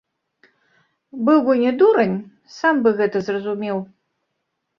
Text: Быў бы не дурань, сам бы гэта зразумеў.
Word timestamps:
Быў 1.27 1.39
бы 1.47 1.53
не 1.63 1.73
дурань, 1.81 2.15
сам 2.57 2.75
бы 2.89 2.95
гэта 3.03 3.17
зразумеў. 3.29 3.77